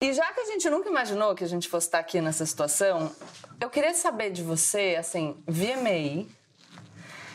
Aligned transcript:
E 0.00 0.12
já 0.12 0.30
que 0.32 0.40
a 0.40 0.44
gente 0.44 0.68
nunca 0.68 0.90
imaginou 0.90 1.34
que 1.34 1.42
a 1.42 1.48
gente 1.48 1.68
fosse 1.68 1.86
estar 1.86 1.98
aqui 1.98 2.20
nessa 2.20 2.44
situação, 2.44 3.10
eu 3.58 3.70
queria 3.70 3.94
saber 3.94 4.30
de 4.30 4.42
você, 4.42 4.94
assim, 4.98 5.42
VMA, 5.46 6.28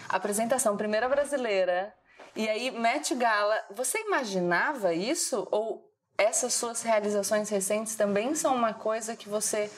apresentação 0.08 0.78
primeira 0.78 1.10
brasileira, 1.10 1.92
e 2.36 2.47
aí 2.47 2.70
Met 2.70 3.16
Gala, 3.16 3.60
você 3.71 3.97
imaginava 4.02 4.94
isso? 4.94 5.47
Ou 5.52 5.84
essas 6.16 6.54
suas 6.54 6.84
realizações 6.84 7.50
recentes 7.50 7.96
também 7.96 8.36
são 8.36 8.55
uma 8.55 8.75
coisa 8.75 9.16
que 9.16 9.28
você 9.28 9.71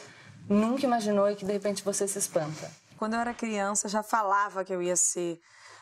nunca 0.49 0.85
imaginou 0.85 1.29
e 1.29 1.37
que 1.37 1.45
de 1.45 1.53
repente 1.53 1.83
você 1.85 2.05
se 2.05 2.19
espanta? 2.19 2.69
Quando 2.97 3.13
eu 3.13 3.19
era 3.21 3.33
criança, 3.33 3.87
já 3.87 4.03
falava 4.03 4.65
que 4.65 4.73
eu 4.73 4.81
ia 4.81 4.97
ser 4.97 5.39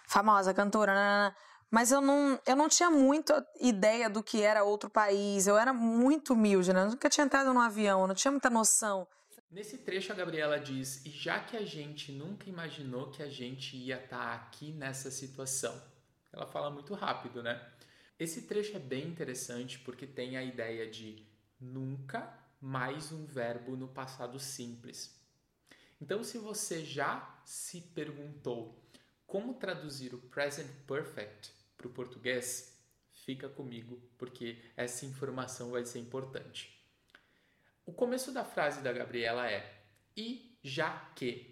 famosa 0.07 0.54
cantora, 0.54 0.93
nanana, 0.93 1.36
mas 1.71 1.89
eu 1.89 2.01
não, 2.01 2.38
eu 2.45 2.55
não 2.55 2.67
tinha 2.67 2.91
muita 2.91 3.47
ideia 3.61 4.09
do 4.09 4.21
que 4.21 4.41
era 4.41 4.61
outro 4.61 4.89
país. 4.89 5.47
Eu 5.47 5.57
era 5.57 5.71
muito 5.71 6.33
humilde, 6.33 6.73
né? 6.73 6.81
Eu 6.81 6.89
nunca 6.89 7.09
tinha 7.09 7.25
entrado 7.25 7.54
num 7.54 7.61
avião, 7.61 8.05
não 8.05 8.13
tinha 8.13 8.29
muita 8.31 8.49
noção. 8.49 9.07
Nesse 9.50 9.77
trecho 9.77 10.11
a 10.11 10.15
Gabriela 10.15 10.60
diz: 10.60 11.05
"E 11.05 11.10
já 11.10 11.39
que 11.39 11.55
a 11.55 11.65
gente 11.65 12.11
nunca 12.11 12.49
imaginou 12.49 13.10
que 13.10 13.23
a 13.23 13.29
gente 13.29 13.77
ia 13.77 13.96
estar 13.96 14.18
tá 14.18 14.33
aqui 14.33 14.73
nessa 14.73 15.10
situação". 15.10 15.82
Ela 16.33 16.46
fala 16.46 16.69
muito 16.69 16.93
rápido, 16.93 17.41
né? 17.41 17.65
Esse 18.19 18.43
trecho 18.43 18.75
é 18.75 18.79
bem 18.79 19.07
interessante 19.07 19.79
porque 19.79 20.05
tem 20.05 20.35
a 20.35 20.43
ideia 20.43 20.89
de 20.89 21.25
nunca 21.60 22.38
mais 22.60 23.11
um 23.13 23.25
verbo 23.25 23.77
no 23.77 23.88
passado 23.88 24.38
simples. 24.39 25.19
Então, 25.99 26.24
se 26.24 26.38
você 26.38 26.83
já 26.83 27.41
se 27.46 27.82
perguntou 27.82 28.77
como 29.25 29.54
traduzir 29.54 30.13
o 30.13 30.18
present 30.18 30.68
perfect 30.85 31.61
para 31.81 31.87
o 31.87 31.91
português, 31.91 32.80
fica 33.11 33.49
comigo 33.49 33.99
porque 34.17 34.58
essa 34.77 35.05
informação 35.05 35.71
vai 35.71 35.83
ser 35.83 35.99
importante. 35.99 36.80
O 37.85 37.91
começo 37.91 38.31
da 38.31 38.45
frase 38.45 38.81
da 38.81 38.94
Gabriela 38.94 39.49
é 39.49 39.83
e 40.16 40.55
já 40.63 41.11
que. 41.15 41.49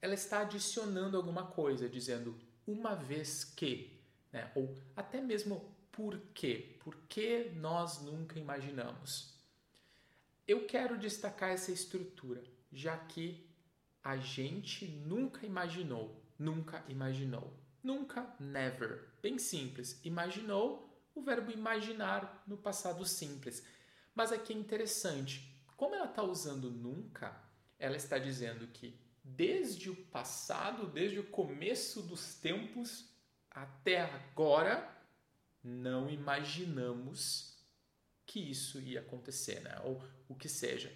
Ela 0.00 0.14
está 0.14 0.40
adicionando 0.40 1.16
alguma 1.16 1.46
coisa, 1.46 1.88
dizendo 1.88 2.38
uma 2.66 2.94
vez 2.94 3.42
que, 3.42 3.98
né? 4.30 4.52
ou 4.54 4.76
até 4.94 5.18
mesmo 5.18 5.74
por 5.90 6.18
quê? 6.34 6.76
Por 6.80 6.94
que 7.08 7.50
nós 7.56 8.02
nunca 8.02 8.38
imaginamos? 8.38 9.34
Eu 10.46 10.66
quero 10.66 10.98
destacar 10.98 11.50
essa 11.50 11.72
estrutura, 11.72 12.44
já 12.70 12.98
que 12.98 13.48
a 14.02 14.18
gente 14.18 14.86
nunca 14.86 15.46
imaginou, 15.46 16.22
nunca 16.38 16.84
imaginou. 16.86 17.50
Nunca, 17.84 18.34
never. 18.40 19.10
Bem 19.20 19.38
simples. 19.38 20.00
Imaginou 20.02 20.90
o 21.14 21.20
verbo 21.20 21.52
imaginar 21.52 22.42
no 22.46 22.56
passado 22.56 23.04
simples. 23.04 23.62
Mas 24.14 24.32
aqui 24.32 24.54
é 24.54 24.56
interessante. 24.56 25.54
Como 25.76 25.94
ela 25.94 26.06
está 26.06 26.22
usando 26.22 26.70
nunca, 26.70 27.38
ela 27.78 27.94
está 27.94 28.16
dizendo 28.18 28.66
que 28.68 28.98
desde 29.22 29.90
o 29.90 29.96
passado, 30.06 30.86
desde 30.86 31.18
o 31.18 31.24
começo 31.24 32.00
dos 32.02 32.36
tempos 32.36 33.14
até 33.50 34.00
agora, 34.00 34.90
não 35.62 36.08
imaginamos 36.08 37.54
que 38.24 38.40
isso 38.50 38.80
ia 38.80 39.00
acontecer, 39.00 39.60
né? 39.60 39.78
ou 39.84 40.02
o 40.26 40.34
que 40.34 40.48
seja. 40.48 40.90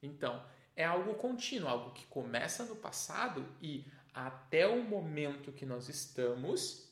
Então, 0.00 0.44
é 0.76 0.84
algo 0.84 1.14
contínuo, 1.14 1.68
algo 1.68 1.92
que 1.92 2.06
começa 2.06 2.64
no 2.64 2.76
passado 2.76 3.44
e 3.60 3.84
até 4.12 4.66
o 4.66 4.82
momento 4.82 5.52
que 5.52 5.64
nós 5.64 5.88
estamos 5.88 6.88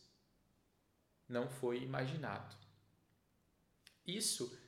não 1.28 1.48
foi 1.48 1.82
imaginado. 1.82 2.56
Isso, 4.06 4.58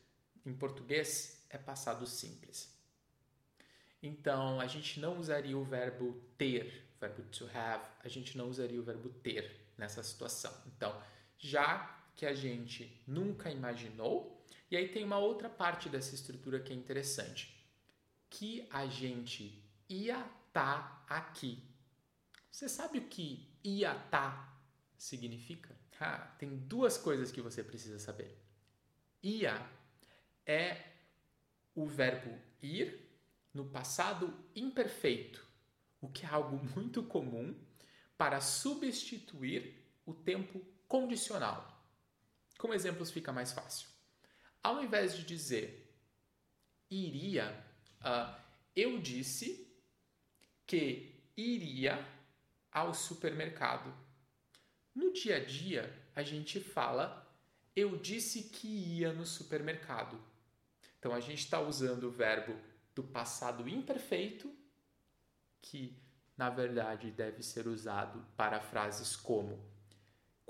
em 0.44 0.54
português, 0.54 1.44
é 1.50 1.58
passado 1.58 2.06
simples. 2.06 2.72
Então, 4.02 4.60
a 4.60 4.66
gente 4.66 5.00
não 5.00 5.18
usaria 5.18 5.56
o 5.56 5.64
verbo 5.64 6.20
ter, 6.36 6.88
o 6.96 7.00
verbo 7.00 7.22
to 7.24 7.48
have, 7.54 7.84
a 8.00 8.08
gente 8.08 8.36
não 8.36 8.48
usaria 8.48 8.80
o 8.80 8.84
verbo 8.84 9.08
ter 9.08 9.72
nessa 9.76 10.02
situação. 10.02 10.52
Então, 10.66 11.00
já 11.38 12.00
que 12.14 12.26
a 12.26 12.34
gente 12.34 13.02
nunca 13.06 13.50
imaginou, 13.50 14.44
e 14.70 14.76
aí 14.76 14.88
tem 14.88 15.04
uma 15.04 15.18
outra 15.18 15.48
parte 15.48 15.88
dessa 15.88 16.14
estrutura 16.14 16.60
que 16.60 16.72
é 16.72 16.76
interessante 16.76 17.62
que 18.30 18.66
a 18.70 18.86
gente 18.86 19.62
ia 19.88 20.18
estar 20.46 21.04
tá 21.06 21.16
aqui. 21.16 21.62
Você 22.52 22.68
sabe 22.68 22.98
o 22.98 23.08
que 23.08 23.52
ia 23.64 23.90
estar 23.90 24.08
tá 24.10 24.62
significa? 24.96 25.76
Tem 26.38 26.56
duas 26.56 26.96
coisas 26.96 27.32
que 27.32 27.40
você 27.40 27.64
precisa 27.64 27.98
saber. 27.98 28.40
Ia 29.22 29.54
é 30.46 30.84
o 31.74 31.86
verbo 31.86 32.38
ir 32.60 33.08
no 33.52 33.64
passado 33.64 34.32
imperfeito, 34.54 35.44
o 36.00 36.08
que 36.08 36.24
é 36.24 36.28
algo 36.28 36.56
muito 36.76 37.02
comum 37.02 37.58
para 38.16 38.40
substituir 38.40 39.84
o 40.06 40.14
tempo 40.14 40.60
condicional. 40.86 41.68
Como 42.58 42.74
exemplos 42.74 43.10
fica 43.10 43.32
mais 43.32 43.52
fácil. 43.52 43.88
Ao 44.62 44.82
invés 44.84 45.16
de 45.16 45.24
dizer 45.24 45.96
iria, 46.88 47.72
Uh, 48.02 48.34
eu 48.74 49.00
disse 49.00 49.72
que 50.66 51.22
iria 51.36 52.04
ao 52.72 52.94
supermercado. 52.94 53.92
No 54.94 55.12
dia 55.12 55.36
a 55.36 55.44
dia, 55.44 55.92
a 56.14 56.22
gente 56.22 56.60
fala 56.60 57.20
eu 57.74 57.96
disse 57.96 58.44
que 58.50 58.68
ia 58.68 59.12
no 59.12 59.24
supermercado. 59.24 60.20
Então 60.98 61.14
a 61.14 61.20
gente 61.20 61.38
está 61.38 61.60
usando 61.60 62.04
o 62.04 62.10
verbo 62.10 62.54
do 62.94 63.02
passado 63.02 63.68
imperfeito, 63.68 64.54
que 65.60 65.96
na 66.36 66.50
verdade 66.50 67.10
deve 67.10 67.42
ser 67.42 67.66
usado 67.66 68.26
para 68.36 68.60
frases 68.60 69.16
como 69.16 69.72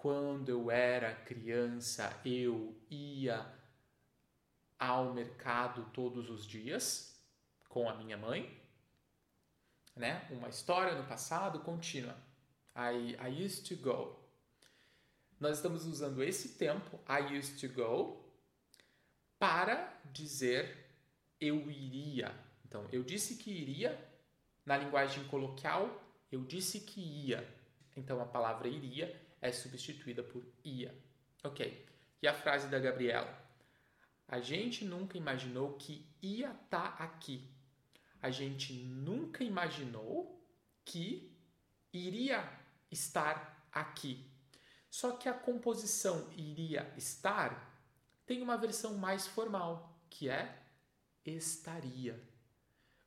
quando 0.02 0.48
eu 0.48 0.68
era 0.68 1.14
criança 1.14 2.20
eu 2.24 2.76
ia 2.90 3.46
ao 4.76 5.14
mercado 5.14 5.88
todos 5.92 6.28
os 6.28 6.44
dias 6.44 7.16
com 7.68 7.88
a 7.88 7.94
minha 7.94 8.16
mãe, 8.16 8.60
né? 9.94 10.26
Uma 10.30 10.48
história 10.48 10.94
no 10.94 11.04
passado 11.04 11.60
contínua. 11.60 12.16
I, 12.74 13.16
I 13.16 13.44
used 13.44 13.68
to 13.68 13.76
go. 13.76 14.18
Nós 15.38 15.56
estamos 15.56 15.84
usando 15.86 16.22
esse 16.22 16.50
tempo, 16.50 16.98
I 17.08 17.36
used 17.36 17.60
to 17.60 17.74
go, 17.74 18.24
para 19.38 19.92
dizer 20.12 20.86
eu 21.40 21.70
iria. 21.70 22.32
Então, 22.64 22.88
eu 22.92 23.02
disse 23.02 23.36
que 23.36 23.50
iria, 23.50 23.98
na 24.64 24.76
linguagem 24.76 25.24
coloquial, 25.24 26.00
eu 26.30 26.44
disse 26.44 26.80
que 26.80 27.00
ia. 27.00 27.46
Então, 27.96 28.20
a 28.20 28.24
palavra 28.24 28.68
iria 28.68 29.20
é 29.40 29.50
substituída 29.50 30.22
por 30.22 30.44
ia. 30.64 30.96
Ok. 31.42 31.84
E 32.22 32.28
a 32.28 32.32
frase 32.32 32.68
da 32.68 32.78
Gabriela? 32.78 33.36
A 34.28 34.40
gente 34.40 34.84
nunca 34.84 35.18
imaginou 35.18 35.74
que 35.74 36.06
ia 36.22 36.52
estar 36.52 36.96
tá 36.96 37.04
aqui 37.04 37.50
a 38.22 38.30
gente 38.30 38.72
nunca 38.72 39.42
imaginou 39.42 40.40
que 40.84 41.36
iria 41.92 42.48
estar 42.90 43.66
aqui. 43.72 44.24
Só 44.88 45.16
que 45.16 45.28
a 45.28 45.34
composição 45.34 46.30
iria 46.32 46.92
estar 46.96 47.72
tem 48.24 48.40
uma 48.40 48.56
versão 48.56 48.94
mais 48.94 49.26
formal, 49.26 50.00
que 50.08 50.28
é 50.28 50.62
estaria. 51.26 52.22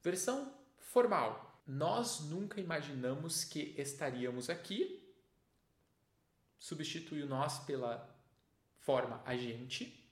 Versão 0.03 0.53
formal. 0.77 1.63
Nós 1.65 2.19
nunca 2.19 2.59
imaginamos 2.59 3.43
que 3.43 3.73
estaríamos 3.77 4.49
aqui. 4.49 5.01
Substitui 6.59 7.23
o 7.23 7.27
nós 7.27 7.59
pela 7.59 8.13
forma 8.79 9.21
a 9.25 9.35
gente. 9.35 10.03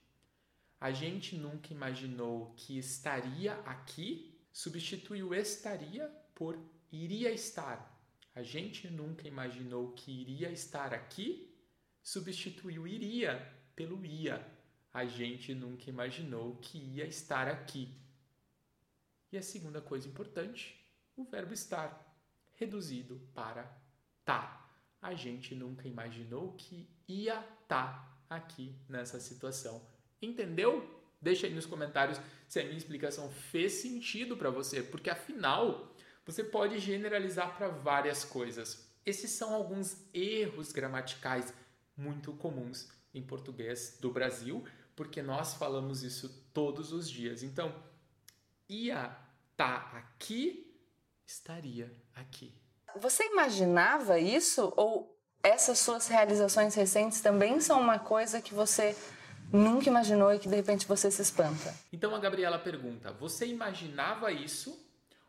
A 0.80 0.92
gente 0.92 1.36
nunca 1.36 1.74
imaginou 1.74 2.54
que 2.56 2.78
estaria 2.78 3.54
aqui 3.62 4.33
substituiu 4.54 5.34
estaria 5.34 6.08
por 6.36 6.58
iria 6.92 7.32
estar. 7.32 7.92
A 8.36 8.44
gente 8.44 8.88
nunca 8.90 9.28
imaginou 9.28 9.92
que 9.94 10.12
iria 10.12 10.52
estar 10.52 10.94
aqui, 10.94 11.52
substituiu 12.02 12.88
iria 12.88 13.36
pelo 13.76 14.06
ia. 14.06 14.48
A 14.94 15.06
gente 15.06 15.56
nunca 15.56 15.90
imaginou 15.90 16.56
que 16.58 16.78
ia 16.78 17.06
estar 17.06 17.48
aqui. 17.48 17.92
E 19.32 19.38
a 19.38 19.42
segunda 19.42 19.82
coisa 19.82 20.08
importante, 20.08 20.80
o 21.16 21.24
verbo 21.24 21.54
estar, 21.54 22.16
reduzido 22.54 23.20
para 23.34 23.64
tá. 24.24 24.60
A 25.02 25.16
gente 25.16 25.56
nunca 25.56 25.88
imaginou 25.88 26.54
que 26.54 26.88
ia 27.08 27.42
tá 27.68 28.16
aqui 28.30 28.76
nessa 28.88 29.20
situação. 29.20 29.86
Entendeu? 30.22 31.03
Deixa 31.24 31.48
aí 31.48 31.54
nos 31.54 31.66
comentários 31.66 32.20
se 32.50 32.60
a 32.60 32.64
minha 32.66 32.78
explicação 32.78 33.32
fez 33.32 33.72
sentido 33.72 34.36
para 34.36 34.50
você, 34.50 34.84
porque 34.84 35.10
afinal 35.10 35.90
você 36.26 36.44
pode 36.44 36.80
generalizar 36.80 37.56
para 37.56 37.70
várias 37.70 38.26
coisas. 38.26 38.86
Esses 39.06 39.32
são 39.32 39.54
alguns 39.54 39.98
erros 40.14 40.74
gramaticais 40.74 41.54
muito 41.96 42.34
comuns 42.34 42.90
em 43.14 43.22
português 43.22 43.98
do 44.02 44.12
Brasil, 44.12 44.66
porque 44.98 45.22
nós 45.22 45.54
falamos 45.54 46.04
isso 46.04 46.28
todos 46.54 46.92
os 46.92 47.10
dias. 47.10 47.42
Então, 47.42 47.74
ia 48.68 49.18
tá 49.56 49.90
aqui, 49.94 50.78
estaria 51.26 51.90
aqui. 52.14 52.54
Você 52.98 53.24
imaginava 53.28 54.20
isso 54.20 54.74
ou 54.76 55.18
essas 55.42 55.80
suas 55.80 56.08
realizações 56.08 56.76
recentes 56.76 57.22
também 57.22 57.62
são 57.62 57.80
uma 57.80 57.98
coisa 57.98 58.42
que 58.42 58.54
você 58.54 58.96
nunca 59.54 59.88
imaginou 59.88 60.34
e 60.34 60.40
que 60.40 60.50
de 60.50 60.56
repente 60.56 60.88
você 60.88 61.12
se 61.12 61.22
espanta? 61.22 61.74
Então 61.92 62.16
a 62.16 62.20
Gabriela 62.20 62.58
pergunta: 62.58 63.12
você 63.12 63.46
imaginava 63.46 64.32
isso 64.32 64.78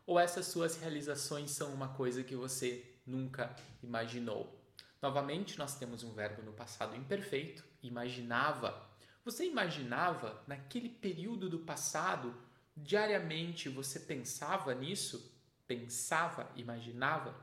ou 0.05 0.19
essas 0.19 0.47
suas 0.47 0.77
realizações 0.77 1.51
são 1.51 1.73
uma 1.73 1.89
coisa 1.89 2.23
que 2.23 2.35
você 2.35 2.83
nunca 3.05 3.55
imaginou? 3.83 4.61
Novamente, 5.01 5.59
nós 5.59 5.77
temos 5.77 6.03
um 6.03 6.13
verbo 6.13 6.41
no 6.41 6.51
passado 6.51 6.95
imperfeito, 6.95 7.63
imaginava. 7.83 8.89
Você 9.23 9.45
imaginava 9.45 10.41
naquele 10.47 10.89
período 10.89 11.47
do 11.47 11.59
passado, 11.59 12.35
diariamente 12.75 13.69
você 13.69 13.99
pensava 13.99 14.73
nisso? 14.73 15.31
Pensava, 15.67 16.51
imaginava? 16.55 17.35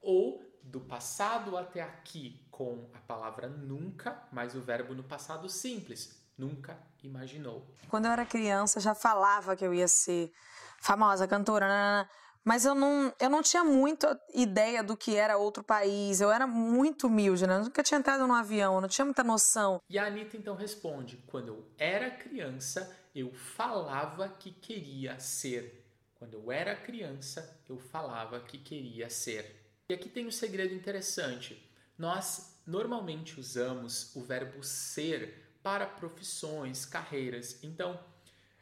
Ou 0.00 0.42
do 0.62 0.80
passado 0.80 1.56
até 1.56 1.82
aqui 1.82 2.40
com 2.50 2.88
a 2.92 2.98
palavra 2.98 3.48
nunca, 3.48 4.22
mais 4.32 4.54
o 4.54 4.60
verbo 4.60 4.94
no 4.94 5.02
passado 5.02 5.48
simples, 5.48 6.20
nunca 6.36 6.78
imaginou. 7.02 7.66
Quando 7.88 8.06
eu 8.06 8.12
era 8.12 8.26
criança, 8.26 8.80
já 8.80 8.94
falava 8.94 9.56
que 9.56 9.64
eu 9.64 9.72
ia 9.72 9.88
ser 9.88 10.32
famosa 10.80 11.26
cantora, 11.26 12.08
mas 12.44 12.64
eu 12.64 12.74
não, 12.74 13.12
eu 13.20 13.28
não 13.28 13.42
tinha 13.42 13.62
muita 13.62 14.18
ideia 14.32 14.82
do 14.82 14.96
que 14.96 15.14
era 15.14 15.36
outro 15.36 15.62
país. 15.62 16.20
Eu 16.20 16.30
era 16.30 16.46
muito 16.46 17.06
humilde, 17.06 17.46
né? 17.46 17.56
Eu 17.56 17.64
nunca 17.64 17.82
tinha 17.82 17.98
entrado 17.98 18.26
num 18.26 18.34
avião, 18.34 18.76
eu 18.76 18.80
não 18.80 18.88
tinha 18.88 19.04
muita 19.04 19.22
noção. 19.22 19.80
E 19.88 19.98
a 19.98 20.06
Anitta 20.06 20.36
então 20.36 20.54
responde: 20.54 21.18
quando 21.26 21.48
eu 21.48 21.68
era 21.76 22.10
criança, 22.10 22.90
eu 23.14 23.32
falava 23.32 24.28
que 24.28 24.50
queria 24.50 25.18
ser. 25.18 25.84
Quando 26.14 26.34
eu 26.34 26.50
era 26.50 26.74
criança, 26.74 27.60
eu 27.68 27.78
falava 27.78 28.40
que 28.40 28.58
queria 28.58 29.10
ser. 29.10 29.57
E 29.90 29.94
aqui 29.94 30.10
tem 30.10 30.26
um 30.26 30.30
segredo 30.30 30.74
interessante. 30.74 31.66
Nós 31.96 32.60
normalmente 32.66 33.40
usamos 33.40 34.14
o 34.14 34.22
verbo 34.22 34.62
ser 34.62 35.56
para 35.62 35.86
profissões, 35.86 36.84
carreiras. 36.84 37.58
Então, 37.62 37.98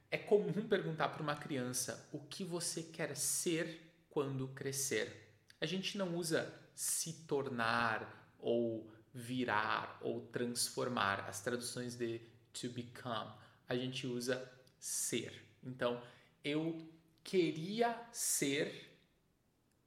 é 0.09 0.17
comum 0.17 0.69
perguntar 0.69 1.09
para 1.09 1.23
uma 1.23 1.35
criança 1.35 2.09
o 2.13 2.21
que 2.21 2.45
você 2.45 2.81
quer 2.81 3.17
ser 3.17 3.93
quando 4.09 4.47
crescer. 4.49 5.37
A 5.61 5.67
gente 5.67 5.99
não 5.99 6.15
usa 6.15 6.55
se 6.77 7.25
tornar 7.25 8.33
ou 8.39 8.89
virar 9.13 9.99
ou 10.03 10.21
transformar. 10.29 11.29
As 11.29 11.41
traduções 11.41 11.97
de 11.97 12.21
to 12.53 12.69
become, 12.69 13.33
a 13.69 13.75
gente 13.75 14.07
usa 14.07 14.49
ser. 14.79 15.45
Então, 15.61 16.01
eu 16.45 16.89
queria 17.25 18.01
ser 18.13 18.97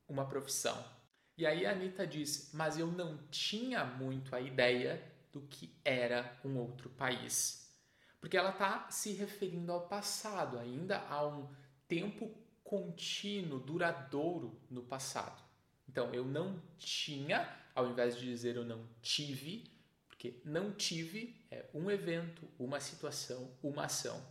uma 0.06 0.28
profissão. 0.28 0.99
E 1.40 1.46
aí 1.46 1.66
a 1.66 1.72
Anitta 1.72 2.06
diz: 2.06 2.52
Mas 2.54 2.78
eu 2.78 2.88
não 2.88 3.18
tinha 3.32 3.86
muito 3.86 4.36
a 4.36 4.42
ideia 4.42 5.02
do 5.32 5.40
que 5.40 5.74
era 5.86 6.38
um 6.44 6.58
outro 6.58 6.90
país. 6.90 7.74
Porque 8.20 8.36
ela 8.36 8.50
está 8.50 8.92
se 8.92 9.14
referindo 9.14 9.72
ao 9.72 9.88
passado, 9.88 10.60
ainda 10.60 11.00
a 11.08 11.26
um 11.26 11.50
tempo 11.88 12.30
contínuo, 12.62 13.58
duradouro 13.58 14.62
no 14.70 14.84
passado. 14.84 15.42
Então, 15.88 16.14
eu 16.14 16.26
não 16.26 16.62
tinha, 16.78 17.50
ao 17.74 17.90
invés 17.90 18.18
de 18.18 18.26
dizer 18.26 18.58
eu 18.58 18.66
não 18.66 18.86
tive, 19.02 19.72
porque 20.10 20.42
não 20.44 20.74
tive 20.74 21.42
é 21.50 21.70
um 21.74 21.90
evento, 21.90 22.46
uma 22.60 22.82
situação, 22.82 23.58
uma 23.64 23.86
ação. 23.86 24.22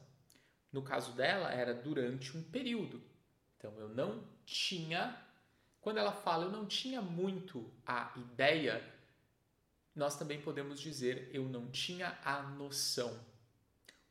No 0.70 0.82
caso 0.82 1.12
dela, 1.12 1.50
era 1.50 1.72
durante 1.72 2.36
um 2.36 2.42
período. 2.42 3.02
Então, 3.56 3.72
eu 3.78 3.88
não 3.88 4.28
tinha 4.44 5.26
quando 5.80 5.98
ela 5.98 6.12
fala 6.12 6.44
eu 6.44 6.50
não 6.50 6.66
tinha 6.66 7.00
muito 7.00 7.72
a 7.86 8.12
ideia, 8.16 8.82
nós 9.94 10.16
também 10.16 10.40
podemos 10.40 10.80
dizer 10.80 11.30
eu 11.32 11.44
não 11.44 11.70
tinha 11.70 12.18
a 12.24 12.42
noção. 12.42 13.18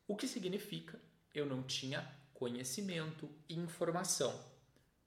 O 0.06 0.16
que 0.16 0.26
significa 0.26 1.00
eu 1.34 1.46
não 1.46 1.62
tinha 1.62 2.10
conhecimento 2.34 3.28
informação. 3.48 4.32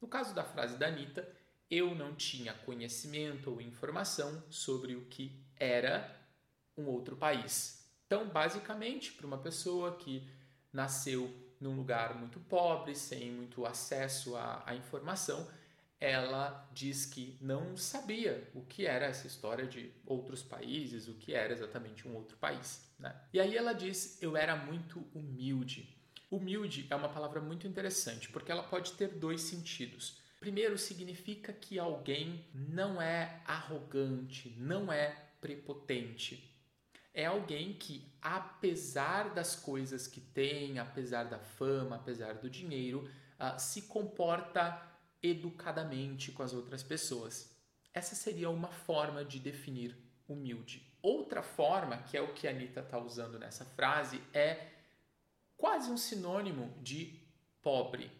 No 0.01 0.07
caso 0.07 0.33
da 0.33 0.43
frase 0.43 0.77
da 0.77 0.87
Anitta, 0.87 1.27
eu 1.69 1.95
não 1.95 2.13
tinha 2.13 2.53
conhecimento 2.53 3.49
ou 3.49 3.61
informação 3.61 4.43
sobre 4.49 4.95
o 4.95 5.05
que 5.05 5.31
era 5.57 6.19
um 6.77 6.87
outro 6.87 7.15
país. 7.15 7.87
Então, 8.05 8.27
basicamente, 8.27 9.13
para 9.13 9.25
uma 9.25 9.37
pessoa 9.37 9.95
que 9.95 10.27
nasceu 10.73 11.33
num 11.61 11.75
lugar 11.75 12.15
muito 12.15 12.39
pobre, 12.41 12.93
sem 12.95 13.31
muito 13.31 13.65
acesso 13.65 14.35
à, 14.35 14.63
à 14.65 14.75
informação, 14.75 15.47
ela 16.01 16.67
diz 16.73 17.05
que 17.05 17.37
não 17.39 17.77
sabia 17.77 18.49
o 18.55 18.61
que 18.61 18.87
era 18.87 19.05
essa 19.05 19.27
história 19.27 19.67
de 19.67 19.93
outros 20.03 20.41
países, 20.41 21.07
o 21.07 21.13
que 21.13 21.35
era 21.35 21.53
exatamente 21.53 22.07
um 22.07 22.15
outro 22.15 22.35
país. 22.37 22.91
Né? 22.97 23.15
E 23.31 23.39
aí 23.39 23.55
ela 23.55 23.71
diz: 23.71 24.21
Eu 24.21 24.35
era 24.35 24.55
muito 24.55 25.07
humilde. 25.13 25.95
Humilde 26.31 26.87
é 26.89 26.95
uma 26.95 27.09
palavra 27.09 27.39
muito 27.39 27.67
interessante 27.67 28.29
porque 28.29 28.51
ela 28.51 28.63
pode 28.63 28.93
ter 28.93 29.09
dois 29.09 29.41
sentidos. 29.41 30.19
Primeiro, 30.39 30.75
significa 30.75 31.53
que 31.53 31.77
alguém 31.77 32.47
não 32.51 32.99
é 32.99 33.39
arrogante, 33.45 34.55
não 34.57 34.91
é 34.91 35.15
prepotente. 35.39 36.51
É 37.13 37.25
alguém 37.27 37.73
que, 37.73 38.11
apesar 38.19 39.35
das 39.35 39.55
coisas 39.55 40.07
que 40.07 40.19
tem, 40.19 40.79
apesar 40.79 41.25
da 41.25 41.37
fama, 41.37 41.97
apesar 41.97 42.35
do 42.35 42.49
dinheiro, 42.49 43.07
uh, 43.37 43.59
se 43.59 43.83
comporta 43.83 44.81
educadamente 45.21 46.31
com 46.31 46.43
as 46.43 46.53
outras 46.53 46.83
pessoas. 46.83 47.55
Essa 47.93 48.15
seria 48.15 48.49
uma 48.49 48.69
forma 48.69 49.23
de 49.23 49.39
definir 49.39 49.95
humilde. 50.27 50.81
Outra 51.01 51.41
forma, 51.43 51.97
que 51.97 52.15
é 52.15 52.21
o 52.21 52.33
que 52.33 52.47
a 52.47 52.51
Anitta 52.51 52.81
está 52.81 52.97
usando 52.97 53.37
nessa 53.37 53.65
frase, 53.65 54.21
é 54.33 54.67
quase 55.57 55.89
um 55.91 55.97
sinônimo 55.97 56.73
de 56.81 57.19
pobre, 57.61 58.11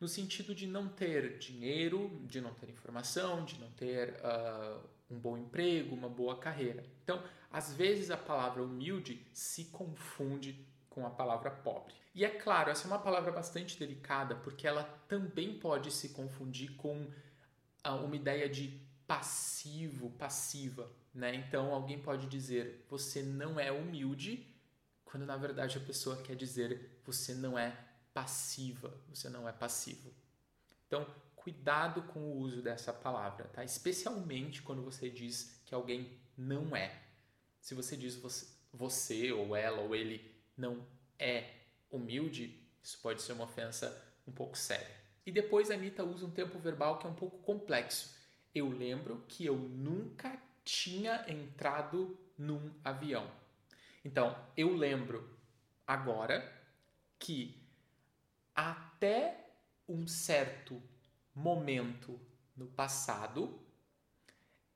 no 0.00 0.06
sentido 0.06 0.54
de 0.54 0.66
não 0.66 0.88
ter 0.88 1.38
dinheiro, 1.38 2.22
de 2.24 2.40
não 2.40 2.52
ter 2.54 2.68
informação, 2.68 3.44
de 3.44 3.58
não 3.58 3.70
ter 3.72 4.14
uh, 4.20 4.80
um 5.10 5.18
bom 5.18 5.36
emprego, 5.36 5.94
uma 5.94 6.08
boa 6.08 6.38
carreira. 6.38 6.84
Então, 7.02 7.22
às 7.50 7.72
vezes 7.72 8.10
a 8.10 8.16
palavra 8.16 8.62
humilde 8.62 9.26
se 9.32 9.66
confunde 9.66 10.66
com 10.96 11.06
a 11.06 11.10
palavra 11.10 11.50
pobre. 11.50 11.94
E 12.14 12.24
é 12.24 12.30
claro, 12.30 12.70
essa 12.70 12.84
é 12.84 12.86
uma 12.86 12.98
palavra 12.98 13.30
bastante 13.30 13.78
delicada 13.78 14.34
porque 14.34 14.66
ela 14.66 14.82
também 15.06 15.58
pode 15.58 15.90
se 15.90 16.08
confundir 16.08 16.74
com 16.76 17.06
ah, 17.84 17.96
uma 17.96 18.16
ideia 18.16 18.48
de 18.48 18.80
passivo, 19.06 20.08
passiva, 20.12 20.90
né? 21.12 21.34
Então 21.34 21.74
alguém 21.74 22.00
pode 22.00 22.26
dizer 22.28 22.86
você 22.88 23.22
não 23.22 23.60
é 23.60 23.70
humilde, 23.70 24.50
quando 25.04 25.26
na 25.26 25.36
verdade 25.36 25.76
a 25.76 25.82
pessoa 25.82 26.16
quer 26.22 26.34
dizer 26.34 26.98
você 27.04 27.34
não 27.34 27.58
é 27.58 27.78
passiva, 28.14 28.98
você 29.10 29.28
não 29.28 29.46
é 29.46 29.52
passivo. 29.52 30.10
Então, 30.86 31.06
cuidado 31.34 32.04
com 32.04 32.20
o 32.20 32.38
uso 32.38 32.62
dessa 32.62 32.90
palavra, 32.90 33.44
tá? 33.48 33.62
Especialmente 33.62 34.62
quando 34.62 34.82
você 34.82 35.10
diz 35.10 35.60
que 35.66 35.74
alguém 35.74 36.18
não 36.38 36.74
é. 36.74 37.02
Se 37.60 37.74
você 37.74 37.98
diz 37.98 38.16
você, 38.16 38.46
você 38.72 39.30
ou 39.30 39.54
ela 39.54 39.82
ou 39.82 39.94
ele 39.94 40.35
não 40.56 40.86
é 41.18 41.50
humilde, 41.90 42.62
isso 42.82 42.98
pode 43.00 43.22
ser 43.22 43.32
uma 43.32 43.44
ofensa 43.44 44.04
um 44.26 44.32
pouco 44.32 44.56
séria. 44.56 44.96
E 45.24 45.32
depois 45.32 45.70
a 45.70 45.74
Anitta 45.74 46.04
usa 46.04 46.24
um 46.24 46.30
tempo 46.30 46.58
verbal 46.58 46.98
que 46.98 47.06
é 47.06 47.10
um 47.10 47.14
pouco 47.14 47.38
complexo. 47.38 48.14
Eu 48.54 48.68
lembro 48.68 49.24
que 49.28 49.44
eu 49.44 49.56
nunca 49.56 50.40
tinha 50.64 51.24
entrado 51.28 52.18
num 52.38 52.72
avião. 52.84 53.30
Então, 54.04 54.36
eu 54.56 54.74
lembro 54.74 55.36
agora 55.86 56.52
que 57.18 57.60
até 58.54 59.50
um 59.88 60.06
certo 60.06 60.80
momento 61.34 62.20
no 62.56 62.66
passado 62.66 63.60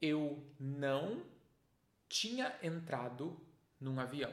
eu 0.00 0.42
não 0.58 1.22
tinha 2.08 2.56
entrado 2.62 3.40
num 3.80 3.98
avião. 4.00 4.32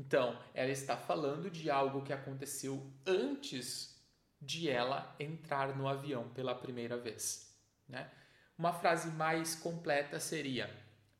Então, 0.00 0.34
ela 0.54 0.70
está 0.70 0.96
falando 0.96 1.50
de 1.50 1.70
algo 1.70 2.02
que 2.02 2.10
aconteceu 2.10 2.90
antes 3.06 4.02
de 4.40 4.66
ela 4.66 5.14
entrar 5.20 5.76
no 5.76 5.86
avião 5.86 6.30
pela 6.30 6.54
primeira 6.54 6.96
vez. 6.96 7.54
Né? 7.86 8.10
Uma 8.56 8.72
frase 8.72 9.10
mais 9.10 9.54
completa 9.54 10.18
seria: 10.18 10.74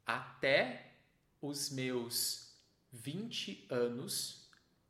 Até 0.06 0.94
os 1.42 1.68
meus 1.68 2.58
20 2.90 3.66
anos 3.68 4.48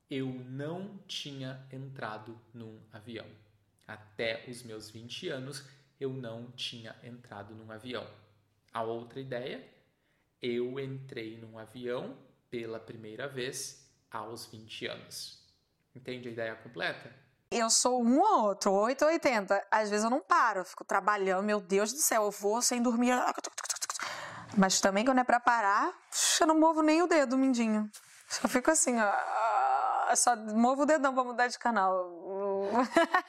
eu 0.09 0.29
não 0.29 0.97
tinha 1.09 1.67
entrado 1.73 2.41
num 2.55 2.81
avião. 2.93 3.27
Até 3.89 4.45
os 4.49 4.63
meus 4.63 4.89
20 4.89 5.31
anos 5.31 5.67
eu 5.99 6.13
não 6.13 6.53
tinha 6.53 6.95
entrado 7.03 7.57
num 7.57 7.73
avião. 7.73 8.09
A 8.73 8.85
outra 8.85 9.19
ideia, 9.19 9.69
eu 10.41 10.79
entrei 10.79 11.37
num 11.39 11.59
avião 11.59 12.17
pela 12.49 12.79
primeira 12.79 13.29
vez 13.29 13.80
aos 14.11 14.47
20 14.47 14.87
anos. 14.87 15.41
Entende 15.95 16.29
a 16.29 16.33
ideia 16.33 16.55
completa? 16.57 17.13
Eu 17.51 17.69
sou 17.69 18.03
um 18.03 18.21
ou 18.21 18.45
outro, 18.45 18.73
8 18.73 19.03
ou 19.03 19.11
80. 19.11 19.67
Às 19.71 19.91
vezes 19.91 20.05
eu 20.05 20.11
não 20.11 20.21
paro, 20.21 20.61
eu 20.61 20.65
fico 20.65 20.85
trabalhando, 20.85 21.43
meu 21.43 21.61
Deus 21.61 21.93
do 21.93 21.99
céu, 21.99 22.25
eu 22.25 22.31
vou 22.31 22.63
sem 22.63 22.81
dormir. 22.81 23.13
Mas 24.57 24.81
também 24.81 25.05
quando 25.05 25.19
é 25.19 25.25
pra 25.25 25.41
parar, 25.41 25.93
eu 26.41 26.47
não 26.47 26.59
movo 26.59 26.83
nem 26.83 27.03
o 27.03 27.07
dedo, 27.07 27.37
mindinho. 27.37 27.91
Só 28.29 28.47
fico 28.47 28.71
assim, 28.71 28.97
ó. 29.01 29.13
Só 30.15 30.37
movo 30.37 30.83
o 30.83 30.87
dedão 30.87 31.13
pra 31.15 31.25
mudar 31.25 31.49
de 31.49 31.59
canal. 31.59 31.93